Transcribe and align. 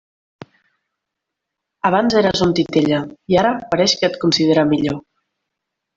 Abans 1.91 2.17
eres 2.21 2.43
un 2.47 2.55
titella, 2.61 3.03
i 3.35 3.39
ara 3.43 3.55
pareix 3.75 3.97
que 4.01 4.11
et 4.13 4.19
considera 4.25 4.69
millor. 4.75 4.99